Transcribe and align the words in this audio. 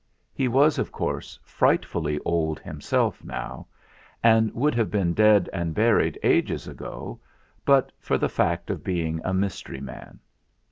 He 0.33 0.47
was, 0.47 0.79
of 0.79 0.91
course, 0.91 1.37
frightfully 1.43 2.17
old 2.25 2.59
him 2.59 2.81
self 2.81 3.23
now, 3.23 3.67
and 4.23 4.51
would 4.55 4.73
have 4.73 4.89
been 4.89 5.13
dead 5.13 5.47
and 5.53 5.75
buried 5.75 6.17
ages 6.23 6.67
ago 6.67 7.19
but 7.65 7.91
for 7.99 8.17
the 8.17 8.27
fact 8.27 8.71
of 8.71 8.83
being 8.83 9.21
a 9.23 9.31
mystery 9.31 9.79
man. 9.79 10.17